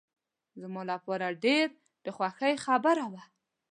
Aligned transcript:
زما 0.61 0.81
لپاره 0.91 1.37
ډېر 1.43 1.67
د 2.05 2.07
خوښۍ 2.15 2.53
خبره 2.65 3.05
وه. 3.11 3.23